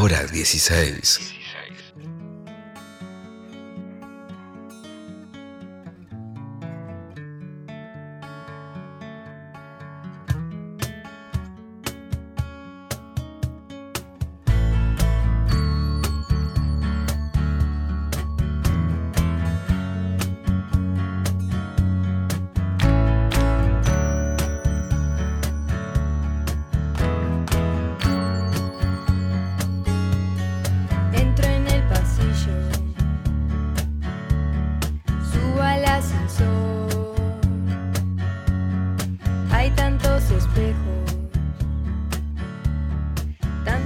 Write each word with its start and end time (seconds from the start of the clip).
hora 0.00 0.26
16. 0.26 1.35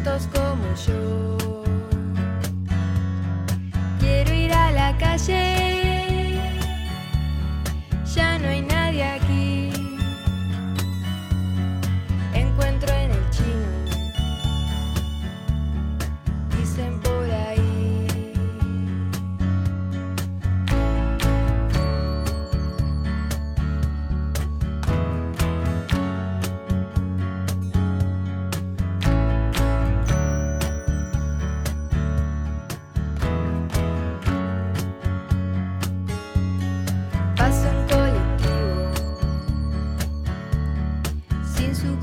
Tantos 0.03 0.27
como 0.29 0.75
yo. 0.87 1.40
Sin 41.81 41.97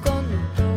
su 0.56 0.77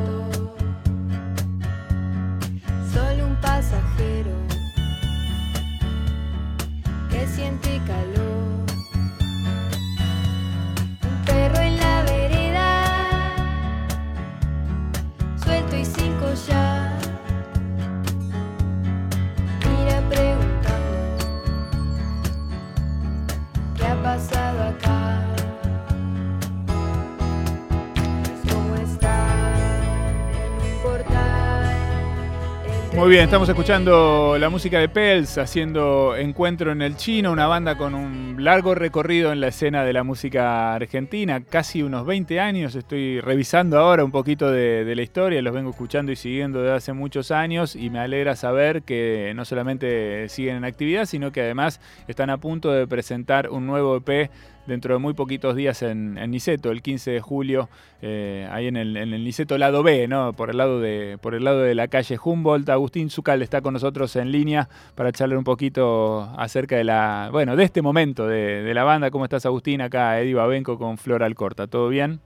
Muy 33.01 33.09
bien, 33.09 33.25
estamos 33.25 33.49
escuchando 33.49 34.37
la 34.39 34.51
música 34.51 34.79
de 34.79 34.91
Pels 34.91 35.39
haciendo 35.39 36.15
Encuentro 36.17 36.71
en 36.71 36.83
el 36.83 36.97
Chino, 36.97 37.33
una 37.33 37.47
banda 37.47 37.79
con 37.79 37.95
un 37.95 38.45
largo 38.45 38.75
recorrido 38.75 39.33
en 39.33 39.41
la 39.41 39.49
escena 39.49 39.85
de 39.85 39.95
la 39.95 40.05
música 40.05 40.75
argentina, 40.75 41.41
casi 41.41 41.83
unos 41.83 42.05
20 42.05 42.39
años. 42.41 42.75
Estoy 42.75 43.23
revisando 43.23 43.79
ahora 43.79 44.05
un 44.05 44.11
poquito 44.11 44.51
de, 44.51 44.85
de 44.85 44.95
la 44.95 45.01
historia, 45.01 45.41
los 45.41 45.55
vengo 45.55 45.71
escuchando 45.71 46.13
y 46.13 46.17
siguiendo 46.17 46.61
desde 46.61 46.75
hace 46.77 46.93
muchos 46.93 47.31
años 47.31 47.75
y 47.75 47.89
me 47.89 48.01
alegra 48.01 48.37
saber 48.37 48.83
que 48.83 49.33
no 49.35 49.47
solamente 49.47 50.29
siguen 50.29 50.57
en 50.57 50.67
actividad, 50.67 51.07
sino 51.07 51.33
que 51.33 51.41
además 51.41 51.81
están 52.07 52.29
a 52.29 52.37
punto 52.37 52.71
de 52.71 52.87
presentar 52.87 53.49
un 53.49 53.67
nuevo 53.67 53.97
EP 53.97 54.31
dentro 54.71 54.95
de 54.95 55.01
muy 55.01 55.15
poquitos 55.15 55.57
días 55.57 55.83
en, 55.83 56.17
en 56.17 56.31
Niceto, 56.31 56.71
el 56.71 56.81
15 56.81 57.11
de 57.11 57.21
julio, 57.21 57.69
eh, 58.03 58.49
ahí 58.51 58.69
en 58.69 58.77
el, 58.77 58.97
en 58.97 59.13
el 59.13 59.29
lado 59.59 59.83
B, 59.83 60.07
¿no? 60.07 60.33
Por 60.33 60.49
el 60.51 60.57
lado 60.57 60.81
de, 60.81 61.19
por 61.21 61.35
el 61.35 61.45
lado 61.45 61.61
de 61.61 61.75
la 61.75 61.89
calle 61.89 62.19
Humboldt. 62.23 62.69
Agustín 62.71 63.11
Zucal 63.11 63.43
está 63.43 63.61
con 63.61 63.75
nosotros 63.75 64.15
en 64.17 64.31
línea 64.31 64.69
para 64.95 65.13
charlar 65.13 65.39
un 65.39 65.45
poquito 65.45 66.23
acerca 66.39 66.77
de 66.77 66.85
la, 66.85 67.29
bueno, 67.33 67.57
de 67.57 67.65
este 67.65 67.83
momento 67.83 68.27
de, 68.27 68.63
de 68.63 68.75
la 68.75 68.85
banda. 68.85 69.11
¿Cómo 69.11 69.25
estás, 69.25 69.45
Agustín? 69.45 69.83
Acá 69.83 70.21
Eddie 70.21 70.35
Babenco 70.35 70.79
con 70.79 70.97
Flor 70.99 71.25
Alcorta. 71.25 71.67
¿Todo 71.67 71.89
bien? 71.89 72.21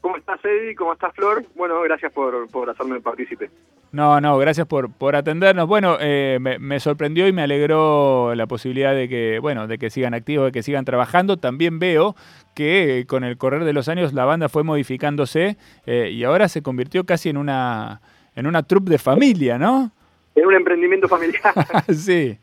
¿Cómo 0.00 0.16
estás, 0.16 0.42
Eddie? 0.44 0.74
¿Cómo 0.76 0.92
estás, 0.92 1.12
Flor? 1.14 1.44
Bueno, 1.56 1.80
gracias 1.82 2.12
por, 2.12 2.48
por 2.48 2.70
hacerme 2.70 3.00
partícipe. 3.00 3.50
No, 3.92 4.20
no, 4.20 4.38
gracias 4.38 4.68
por, 4.68 4.92
por 4.92 5.16
atendernos. 5.16 5.66
Bueno, 5.66 5.96
eh, 6.00 6.38
me, 6.40 6.60
me 6.60 6.78
sorprendió 6.78 7.26
y 7.26 7.32
me 7.32 7.42
alegró 7.42 8.34
la 8.36 8.46
posibilidad 8.46 8.94
de 8.94 9.08
que, 9.08 9.40
bueno, 9.40 9.66
de 9.66 9.78
que 9.78 9.90
sigan 9.90 10.14
activos, 10.14 10.46
de 10.46 10.52
que 10.52 10.62
sigan 10.62 10.84
trabajando. 10.84 11.38
También 11.38 11.80
veo 11.80 12.14
que 12.54 13.00
eh, 13.00 13.06
con 13.06 13.24
el 13.24 13.36
correr 13.36 13.64
de 13.64 13.72
los 13.72 13.88
años 13.88 14.12
la 14.12 14.24
banda 14.24 14.48
fue 14.48 14.62
modificándose 14.62 15.56
eh, 15.86 16.10
y 16.12 16.22
ahora 16.22 16.48
se 16.48 16.62
convirtió 16.62 17.04
casi 17.04 17.30
en 17.30 17.36
una, 17.36 18.00
en 18.36 18.46
una 18.46 18.62
troupe 18.62 18.90
de 18.90 18.98
familia, 18.98 19.58
¿no? 19.58 19.90
En 20.36 20.46
un 20.46 20.54
emprendimiento 20.54 21.08
familiar. 21.08 21.52
sí. 21.88 22.38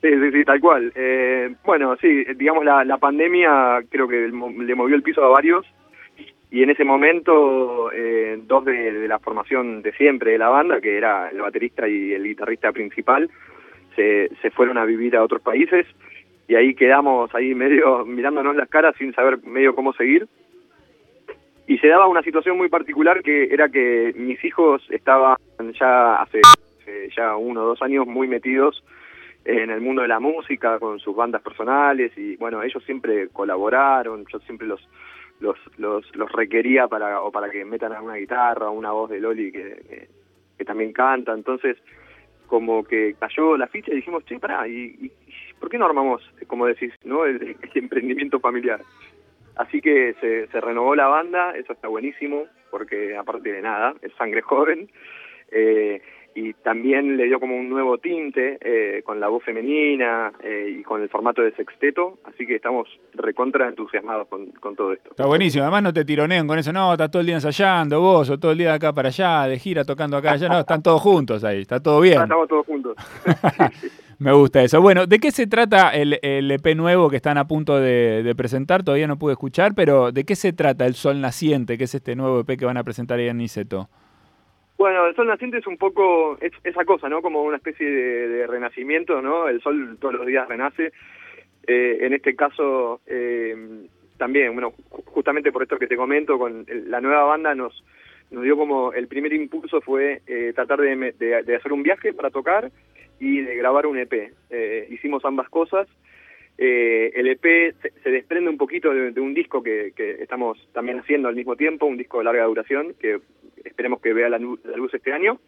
Sí, 0.00 0.08
sí, 0.10 0.32
sí, 0.32 0.44
tal 0.44 0.58
cual. 0.60 0.92
Eh, 0.96 1.54
bueno, 1.64 1.96
sí, 2.00 2.24
digamos 2.34 2.64
la, 2.64 2.84
la 2.84 2.98
pandemia 2.98 3.78
creo 3.88 4.08
que 4.08 4.26
le 4.26 4.74
movió 4.74 4.96
el 4.96 5.04
piso 5.04 5.22
a 5.22 5.28
varios 5.28 5.64
y 6.52 6.62
en 6.62 6.68
ese 6.68 6.84
momento 6.84 7.90
eh, 7.92 8.38
dos 8.42 8.62
de, 8.66 9.08
la 9.08 9.18
formación 9.18 9.80
de 9.80 9.90
siempre 9.92 10.32
de 10.32 10.38
la 10.38 10.50
banda, 10.50 10.82
que 10.82 10.98
era 10.98 11.30
el 11.30 11.40
baterista 11.40 11.88
y 11.88 12.12
el 12.12 12.24
guitarrista 12.24 12.70
principal, 12.72 13.30
se, 13.96 14.30
se 14.42 14.50
fueron 14.50 14.76
a 14.76 14.84
vivir 14.84 15.16
a 15.16 15.22
otros 15.22 15.40
países 15.40 15.86
y 16.46 16.54
ahí 16.54 16.74
quedamos 16.74 17.34
ahí 17.34 17.54
medio 17.54 18.04
mirándonos 18.06 18.54
las 18.54 18.68
caras 18.68 18.94
sin 18.98 19.14
saber 19.14 19.42
medio 19.44 19.74
cómo 19.74 19.94
seguir. 19.94 20.28
Y 21.66 21.78
se 21.78 21.88
daba 21.88 22.06
una 22.06 22.22
situación 22.22 22.58
muy 22.58 22.68
particular 22.68 23.22
que 23.22 23.44
era 23.44 23.70
que 23.70 24.12
mis 24.14 24.44
hijos 24.44 24.86
estaban 24.90 25.38
ya 25.80 26.16
hace, 26.16 26.40
hace 26.82 27.08
ya 27.16 27.34
uno 27.34 27.62
o 27.62 27.66
dos 27.68 27.80
años 27.80 28.06
muy 28.06 28.28
metidos 28.28 28.84
en 29.46 29.70
el 29.70 29.80
mundo 29.80 30.02
de 30.02 30.08
la 30.08 30.20
música 30.20 30.78
con 30.78 30.98
sus 30.98 31.16
bandas 31.16 31.40
personales 31.40 32.12
y 32.18 32.36
bueno 32.36 32.62
ellos 32.62 32.84
siempre 32.84 33.28
colaboraron 33.28 34.24
yo 34.30 34.38
siempre 34.40 34.68
los 34.68 34.86
los 35.42 35.58
los, 35.76 36.16
los 36.16 36.32
requería 36.32 36.88
para 36.88 37.20
o 37.20 37.30
para 37.30 37.50
que 37.50 37.64
metan 37.64 37.92
alguna 37.92 38.14
guitarra 38.14 38.70
una 38.70 38.92
voz 38.92 39.10
de 39.10 39.20
Loli 39.20 39.52
que, 39.52 40.08
que, 40.56 40.64
también 40.64 40.92
canta. 40.92 41.32
Entonces 41.34 41.76
como 42.46 42.84
que 42.84 43.14
cayó 43.18 43.56
la 43.56 43.66
ficha 43.66 43.92
y 43.92 43.96
dijimos 43.96 44.24
che 44.24 44.38
pará 44.38 44.68
y, 44.68 44.94
y 45.00 45.12
por 45.58 45.68
qué 45.68 45.78
no 45.78 45.86
armamos 45.86 46.22
como 46.46 46.66
decís 46.66 46.92
no 47.04 47.24
el, 47.24 47.56
el 47.62 47.70
emprendimiento 47.74 48.40
familiar 48.40 48.80
así 49.56 49.80
que 49.80 50.14
se, 50.20 50.46
se 50.48 50.60
renovó 50.60 50.94
la 50.94 51.08
banda 51.08 51.56
eso 51.56 51.72
está 51.72 51.88
buenísimo 51.88 52.44
porque 52.70 53.16
aparte 53.16 53.50
de 53.52 53.62
nada 53.62 53.94
es 54.02 54.12
sangre 54.18 54.42
joven 54.42 54.90
eh, 55.50 56.02
y 56.34 56.54
también 56.54 57.16
le 57.16 57.24
dio 57.24 57.38
como 57.38 57.56
un 57.56 57.68
nuevo 57.68 57.98
tinte 57.98 58.58
eh, 58.60 59.02
con 59.02 59.20
la 59.20 59.28
voz 59.28 59.44
femenina 59.44 60.32
eh, 60.42 60.76
y 60.78 60.82
con 60.82 61.02
el 61.02 61.08
formato 61.08 61.42
de 61.42 61.52
sexteto, 61.52 62.18
así 62.24 62.46
que 62.46 62.56
estamos 62.56 62.88
recontra 63.14 63.68
entusiasmados 63.68 64.28
con, 64.28 64.46
con 64.52 64.74
todo 64.74 64.92
esto. 64.92 65.10
Está 65.10 65.26
buenísimo. 65.26 65.64
Además 65.64 65.82
no 65.82 65.92
te 65.92 66.04
tironean 66.04 66.46
con 66.46 66.58
eso. 66.58 66.72
No, 66.72 66.92
estás 66.92 67.10
todo 67.10 67.20
el 67.20 67.26
día 67.26 67.36
ensayando 67.36 68.00
vos 68.00 68.30
o 68.30 68.38
todo 68.38 68.52
el 68.52 68.58
día 68.58 68.68
de 68.70 68.74
acá 68.74 68.92
para 68.92 69.08
allá, 69.08 69.46
de 69.46 69.58
gira 69.58 69.84
tocando 69.84 70.16
acá 70.16 70.32
allá. 70.32 70.48
No, 70.48 70.60
están 70.60 70.82
todos 70.82 71.00
juntos 71.00 71.44
ahí. 71.44 71.60
Está 71.60 71.80
todo 71.80 72.00
bien. 72.00 72.18
Ah, 72.18 72.22
estamos 72.22 72.48
todos 72.48 72.66
juntos. 72.66 72.96
Me 74.18 74.32
gusta 74.32 74.62
eso. 74.62 74.80
Bueno, 74.80 75.06
¿de 75.06 75.18
qué 75.18 75.32
se 75.32 75.48
trata 75.48 75.90
el, 75.90 76.18
el 76.22 76.48
EP 76.52 76.76
nuevo 76.76 77.10
que 77.10 77.16
están 77.16 77.38
a 77.38 77.48
punto 77.48 77.80
de, 77.80 78.22
de 78.22 78.34
presentar? 78.36 78.84
Todavía 78.84 79.08
no 79.08 79.18
pude 79.18 79.32
escuchar, 79.32 79.74
pero 79.74 80.12
¿de 80.12 80.24
qué 80.24 80.36
se 80.36 80.52
trata 80.52 80.86
el 80.86 80.94
Sol 80.94 81.20
Naciente, 81.20 81.76
que 81.76 81.84
es 81.84 81.94
este 81.94 82.14
nuevo 82.14 82.40
EP 82.40 82.56
que 82.56 82.64
van 82.64 82.76
a 82.76 82.84
presentar 82.84 83.18
ahí 83.18 83.26
en 83.26 83.38
Niceto? 83.38 83.88
Bueno, 84.82 85.06
el 85.06 85.14
sol 85.14 85.28
naciente 85.28 85.58
es 85.58 85.66
un 85.68 85.76
poco 85.76 86.36
es, 86.40 86.50
esa 86.64 86.84
cosa, 86.84 87.08
¿no? 87.08 87.22
Como 87.22 87.40
una 87.44 87.58
especie 87.58 87.88
de, 87.88 88.48
renacimiento, 88.48 89.22
¿no? 89.22 89.46
El 89.48 89.60
sol 89.62 89.96
todos 90.00 90.14
los 90.14 90.26
días 90.26 90.48
renace. 90.48 90.90
Eh, 91.68 91.98
en 92.00 92.12
este 92.14 92.34
caso, 92.34 93.00
eh, 93.06 93.54
también, 94.18 94.52
bueno, 94.54 94.72
ju- 94.90 95.04
justamente 95.04 95.52
por 95.52 95.62
esto 95.62 95.78
que 95.78 95.86
te 95.86 95.94
comento, 95.96 96.36
con 96.36 96.66
la 96.88 97.00
nueva 97.00 97.22
banda 97.22 97.54
nos, 97.54 97.84
nos 98.32 98.42
dio 98.42 98.56
como 98.56 98.92
el 98.92 99.06
primer 99.06 99.32
impulso 99.32 99.80
fue 99.82 100.20
eh, 100.26 100.50
tratar 100.52 100.80
de, 100.80 100.96
de- 101.16 101.44
de 101.44 101.54
hacer 101.54 101.72
un 101.72 101.84
viaje 101.84 102.12
para 102.12 102.30
tocar 102.30 102.68
y 103.20 103.40
de 103.40 103.54
grabar 103.54 103.86
un 103.86 103.98
EP. 103.98 104.32
Eh, 104.50 104.88
hicimos 104.90 105.24
ambas 105.24 105.48
cosas. 105.48 105.86
Eh, 106.58 107.12
el 107.14 107.28
EP 107.28 107.72
se, 107.80 107.92
se 108.02 108.10
desprende 108.10 108.50
un 108.50 108.58
poquito 108.58 108.92
de 108.92 109.20
un 109.20 109.32
disco 109.32 109.62
que, 109.62 109.92
que 109.94 110.22
estamos 110.22 110.58
también 110.72 110.98
haciendo 110.98 111.28
al 111.28 111.36
mismo 111.36 111.54
tiempo, 111.54 111.86
un 111.86 111.96
disco 111.96 112.18
de 112.18 112.24
larga 112.24 112.46
duración 112.46 112.94
que 113.00 113.20
esperemos 113.64 114.00
que 114.00 114.12
vea 114.12 114.28
la, 114.28 114.38
la 114.38 114.76
luz 114.76 114.94
este 114.94 115.12
año. 115.12 115.38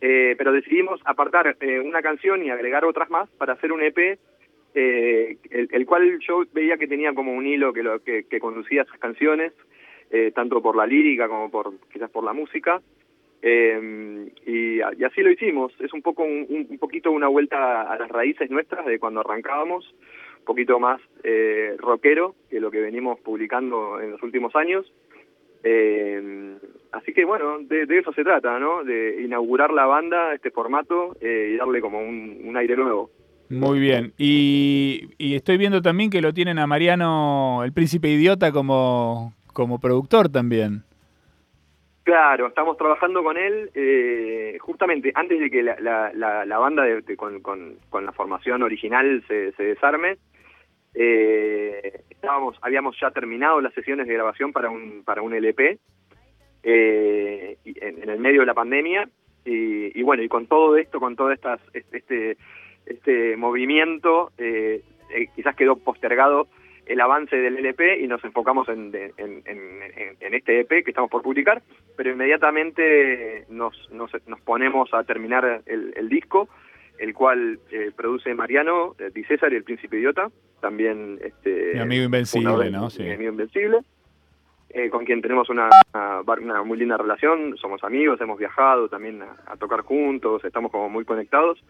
eh, 0.00 0.34
pero 0.36 0.52
decidimos 0.52 1.00
apartar 1.04 1.56
eh, 1.60 1.80
una 1.80 2.02
canción 2.02 2.44
y 2.44 2.50
agregar 2.50 2.84
otras 2.84 3.10
más 3.10 3.28
para 3.30 3.54
hacer 3.54 3.72
un 3.72 3.82
EP, 3.82 4.18
eh, 4.74 5.38
el, 5.50 5.86
cual 5.86 6.18
yo 6.18 6.42
veía 6.52 6.76
que 6.76 6.88
tenía 6.88 7.14
como 7.14 7.32
un 7.32 7.46
hilo 7.46 7.72
que, 7.72 7.84
lo, 7.84 8.02
que, 8.02 8.24
conducía 8.40 8.82
esas 8.82 8.98
canciones, 8.98 9.52
eh, 10.10 10.32
tanto 10.34 10.60
por 10.60 10.74
la 10.74 10.86
lírica 10.86 11.28
como 11.28 11.48
por 11.50 11.74
quizás 11.92 12.10
por 12.10 12.24
la 12.24 12.32
música. 12.32 12.82
Eh, 13.40 14.30
y, 14.46 14.78
y, 14.78 15.04
así 15.04 15.22
lo 15.22 15.30
hicimos. 15.30 15.72
Es 15.78 15.92
un 15.92 16.02
poco 16.02 16.24
un, 16.24 16.66
un, 16.68 16.78
poquito 16.78 17.12
una 17.12 17.28
vuelta 17.28 17.82
a 17.82 17.96
las 17.98 18.08
raíces 18.08 18.50
nuestras 18.50 18.84
de 18.84 18.98
cuando 18.98 19.20
arrancábamos, 19.20 19.94
un 20.40 20.44
poquito 20.44 20.80
más 20.80 21.00
rockero 21.78 22.34
que 22.50 22.58
lo 22.60 22.70
que 22.70 22.80
venimos 22.80 23.20
publicando 23.20 24.00
en 24.00 24.10
los 24.10 24.22
últimos 24.22 24.56
años. 24.56 24.92
Eh, 25.64 26.56
así 26.92 27.12
que 27.14 27.24
bueno, 27.24 27.58
de, 27.60 27.86
de, 27.86 27.98
eso 27.98 28.12
se 28.12 28.22
trata, 28.22 28.58
¿no? 28.58 28.84
De 28.84 29.22
inaugurar 29.22 29.72
la 29.72 29.86
banda, 29.86 30.34
este 30.34 30.50
formato 30.50 31.16
eh, 31.20 31.52
y 31.54 31.56
darle 31.56 31.80
como 31.80 31.98
un, 31.98 32.42
un, 32.44 32.56
aire 32.56 32.76
nuevo. 32.76 33.10
Muy 33.48 33.80
bien. 33.80 34.12
Y, 34.18 35.08
y, 35.16 35.34
estoy 35.34 35.56
viendo 35.56 35.80
también 35.80 36.10
que 36.10 36.20
lo 36.20 36.34
tienen 36.34 36.58
a 36.58 36.66
Mariano, 36.66 37.62
el 37.64 37.72
príncipe 37.72 38.08
idiota, 38.08 38.52
como, 38.52 39.32
como 39.52 39.80
productor 39.80 40.28
también. 40.28 40.84
Claro, 42.04 42.48
estamos 42.48 42.76
trabajando 42.76 43.22
con 43.22 43.38
él 43.38 43.70
eh, 43.74 44.58
justamente 44.60 45.10
antes 45.14 45.40
de 45.40 45.50
que 45.50 45.62
la, 45.62 45.76
la, 45.80 46.12
la, 46.12 46.44
la 46.44 46.58
banda 46.58 46.82
de, 46.82 47.00
de, 47.00 47.16
con, 47.16 47.40
con, 47.40 47.76
con, 47.88 48.04
la 48.04 48.12
formación 48.12 48.62
original 48.62 49.24
se, 49.26 49.52
se 49.52 49.62
desarme. 49.62 50.18
Eh, 50.94 52.02
estábamos, 52.08 52.56
habíamos 52.62 52.96
ya 53.00 53.10
terminado 53.10 53.60
las 53.60 53.74
sesiones 53.74 54.06
de 54.06 54.14
grabación 54.14 54.52
para 54.52 54.70
un 54.70 55.02
para 55.04 55.22
un 55.22 55.34
LP 55.34 55.78
eh, 56.62 57.56
en, 57.64 58.08
el 58.08 58.20
medio 58.20 58.40
de 58.40 58.46
la 58.46 58.54
pandemia 58.54 59.08
y, 59.44 59.98
y, 59.98 60.02
bueno 60.02 60.22
y 60.22 60.28
con 60.28 60.46
todo 60.46 60.76
esto, 60.76 61.00
con 61.00 61.16
todo 61.16 61.32
estas 61.32 61.60
este 61.74 62.36
este 62.86 63.36
movimiento 63.36 64.30
eh, 64.38 64.82
eh, 65.10 65.26
quizás 65.34 65.56
quedó 65.56 65.76
postergado 65.76 66.46
el 66.86 67.00
avance 67.00 67.36
del 67.36 67.56
LP 67.58 68.00
y 68.00 68.06
nos 68.06 68.22
enfocamos 68.24 68.68
en, 68.68 68.94
en, 68.94 69.42
en, 69.46 70.16
en, 70.20 70.34
este 70.34 70.60
EP 70.60 70.68
que 70.68 70.90
estamos 70.90 71.10
por 71.10 71.22
publicar, 71.22 71.62
pero 71.96 72.10
inmediatamente 72.10 73.46
nos, 73.48 73.90
nos, 73.90 74.10
nos 74.26 74.40
ponemos 74.42 74.92
a 74.92 75.02
terminar 75.04 75.62
el, 75.64 75.94
el 75.96 76.08
disco, 76.10 76.48
el 76.98 77.14
cual 77.14 77.58
eh, 77.70 77.90
produce 77.94 78.34
Mariano 78.34 78.94
eh, 78.98 79.10
Di 79.12 79.24
César 79.24 79.52
y 79.52 79.56
el 79.56 79.64
Príncipe 79.64 79.98
Idiota, 79.98 80.30
también 80.60 81.18
este 81.22 81.72
mi 81.74 81.80
amigo 81.80 82.04
invencible, 82.04 82.70
¿no? 82.70 82.90
Sí. 82.90 83.02
Mi 83.02 83.12
amigo 83.12 83.32
invencible, 83.32 83.80
eh, 84.70 84.90
con 84.90 85.04
quien 85.04 85.20
tenemos 85.20 85.50
una, 85.50 85.68
una, 85.92 86.20
una, 86.20 86.62
muy 86.62 86.78
linda 86.78 86.96
relación, 86.96 87.56
somos 87.58 87.82
amigos, 87.84 88.20
hemos 88.20 88.38
viajado 88.38 88.88
también 88.88 89.22
a, 89.22 89.36
a 89.46 89.56
tocar 89.56 89.82
juntos, 89.82 90.44
estamos 90.44 90.70
como 90.70 90.88
muy 90.88 91.04
conectados, 91.04 91.62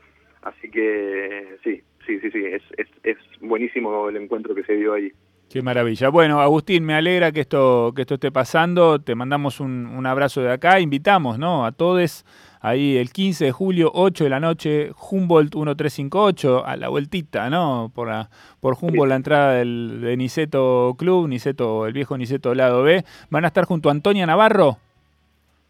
así 0.43 0.71
que 0.71 1.57
sí, 1.65 1.83
sí, 2.07 2.21
sí, 2.21 2.31
sí, 2.31 2.45
es, 2.45 2.63
es, 2.77 2.89
es 3.03 3.17
buenísimo 3.41 4.09
el 4.09 4.17
encuentro 4.17 4.55
que 4.55 4.65
se 4.65 4.75
dio 4.75 4.93
ahí. 4.93 5.13
Qué 5.55 5.63
maravilla. 5.63 6.09
Bueno, 6.09 6.41
Agustín, 6.41 6.85
me 6.85 6.95
alegra 6.95 7.31
que 7.31 7.39
esto, 7.39 7.93
que 7.95 8.03
esto 8.03 8.15
esté 8.15 8.33
pasando. 8.33 9.01
Te 9.01 9.15
mandamos 9.15 9.61
un, 9.61 9.87
un 9.87 10.05
abrazo 10.05 10.43
de 10.43 10.51
acá. 10.51 10.81
Invitamos 10.81 11.39
¿no? 11.39 11.65
a 11.65 11.71
todos 11.71 12.25
ahí 12.61 12.97
el 12.97 13.13
15 13.13 13.45
de 13.45 13.53
julio, 13.53 13.93
8 13.95 14.25
de 14.25 14.31
la 14.31 14.41
noche, 14.41 14.91
Humboldt 14.99 15.55
1358, 15.55 16.67
a 16.67 16.77
la 16.77 16.89
vueltita, 16.89 17.51
¿no? 17.51 17.93
Por, 17.95 18.09
la, 18.09 18.31
por 18.61 18.75
Humboldt, 18.81 19.11
la 19.11 19.15
entrada 19.15 19.53
del, 19.53 20.01
de 20.01 20.17
Niceto 20.17 20.97
Club, 20.99 21.29
Niceto, 21.29 21.87
el 21.87 21.93
viejo 21.93 22.19
Niceto 22.19 22.53
lado 22.53 22.83
B. 22.83 23.05
¿Van 23.31 23.45
a 23.45 23.47
estar 23.47 23.65
junto 23.65 23.91
a 23.91 23.93
Antonia 23.93 24.27
Navarro? 24.27 24.79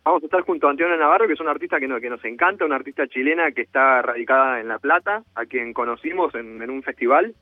Vamos 0.03 0.23
a 0.23 0.25
estar 0.25 0.41
junto 0.41 0.67
a 0.67 0.71
Antonio 0.71 0.97
Navarro, 0.97 1.27
que 1.27 1.35
es 1.35 1.41
una 1.41 1.51
artista 1.51 1.79
que, 1.79 1.89
no, 1.89 2.01
que 2.01 2.09
nos 2.09 2.25
encanta, 2.25 2.65
una 2.65 2.77
artista 2.77 3.07
chilena 3.07 3.53
que 3.53 3.61
está 3.61 4.01
radicada 4.01 4.61
en 4.61 4.69
La 4.69 4.79
Plata, 4.79 5.25
a 5.35 5.45
quien 5.45 5.75
conocimos 5.75 6.35
en, 6.35 6.63
en 6.63 6.71
un 6.71 6.83
festival. 6.83 7.35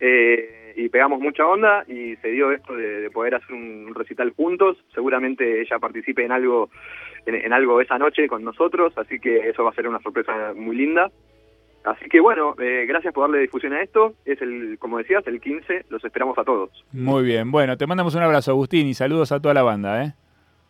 Eh, 0.00 0.57
y 0.76 0.88
pegamos 0.88 1.20
mucha 1.20 1.46
onda 1.46 1.84
y 1.86 2.16
se 2.16 2.28
dio 2.28 2.52
esto 2.52 2.74
de, 2.74 3.02
de 3.02 3.10
poder 3.10 3.34
hacer 3.34 3.54
un, 3.54 3.86
un, 3.88 3.94
recital 3.94 4.32
juntos. 4.36 4.76
Seguramente 4.94 5.60
ella 5.60 5.78
participe 5.78 6.24
en 6.24 6.32
algo 6.32 6.70
en, 7.26 7.34
en, 7.34 7.52
algo 7.52 7.80
esa 7.80 7.98
noche 7.98 8.28
con 8.28 8.44
nosotros, 8.44 8.92
así 8.96 9.18
que 9.18 9.48
eso 9.48 9.64
va 9.64 9.70
a 9.70 9.74
ser 9.74 9.88
una 9.88 10.00
sorpresa 10.00 10.52
muy 10.54 10.76
linda. 10.76 11.10
Así 11.84 12.06
que 12.08 12.20
bueno, 12.20 12.54
eh, 12.58 12.84
gracias 12.86 13.14
por 13.14 13.24
darle 13.24 13.40
difusión 13.40 13.72
a 13.72 13.82
esto. 13.82 14.14
Es 14.24 14.40
el, 14.42 14.78
como 14.78 14.98
decías, 14.98 15.26
el 15.26 15.40
15. 15.40 15.86
Los 15.88 16.04
esperamos 16.04 16.36
a 16.38 16.44
todos. 16.44 16.70
Muy 16.92 17.24
bien. 17.24 17.50
Bueno, 17.50 17.76
te 17.76 17.86
mandamos 17.86 18.14
un 18.14 18.22
abrazo, 18.22 18.50
Agustín, 18.50 18.86
y 18.86 18.94
saludos 18.94 19.32
a 19.32 19.40
toda 19.40 19.54
la 19.54 19.62
banda, 19.62 20.04
¿eh? 20.04 20.14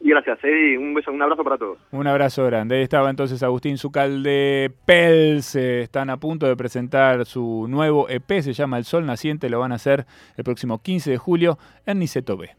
Y 0.01 0.11
gracias, 0.11 0.39
Eddie. 0.43 0.79
Un 0.79 0.95
beso, 0.95 1.11
un 1.11 1.21
abrazo 1.21 1.43
para 1.43 1.59
todos. 1.59 1.79
Un 1.91 2.07
abrazo 2.07 2.45
grande. 2.45 2.77
Ahí 2.77 2.83
estaba 2.83 3.11
entonces 3.11 3.43
Agustín 3.43 3.79
Zucalde 3.79 4.71
Pels. 4.85 5.57
Están 5.57 6.11
a 6.11 6.19
punto 6.19 6.47
de 6.47 6.57
presentar 6.57 7.27
su 7.27 7.67
nuevo 7.69 8.09
EP, 8.09 8.41
se 8.41 8.53
llama 8.53 8.79
El 8.79 8.85
Sol 8.85 9.07
Naciente. 9.07 9.49
Lo 9.51 9.59
van 9.59 9.73
a 9.73 9.77
hacer 9.77 10.07
el 10.37 10.45
próximo 10.45 10.81
15 10.83 11.11
de 11.11 11.19
julio 11.19 11.59
en 11.85 11.99
Niceto 11.99 12.37
B. 12.37 12.51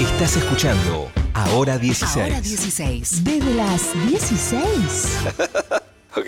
Estás 0.00 0.36
escuchando 0.36 1.10
Ahora 1.34 1.78
16. 1.78 2.16
Ahora 2.16 2.40
16. 2.40 3.24
Desde 3.24 3.54
las 3.54 4.08
16. 4.08 5.26
ok. 6.16 6.26